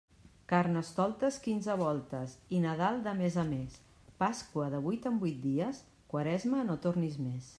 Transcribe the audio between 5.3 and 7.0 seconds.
dies; Quaresma, no